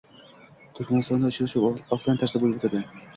[0.79, 1.67] Turkmanistonda uchrashuv
[1.97, 2.83] oflayn tarzda boʻlib oʻtadi.